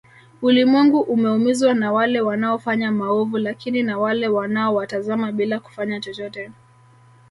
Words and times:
Ulimwengu 0.41 0.99
umeumizwa 1.01 1.73
na 1.73 1.91
wale 1.91 2.21
wanaofanya 2.21 2.91
maovu 2.91 3.37
lakini 3.37 3.83
na 3.83 3.97
wale 3.97 4.27
wanaowatazama 4.27 5.31
bila 5.31 5.59
kufanya 5.59 5.99
chochote 5.99 6.51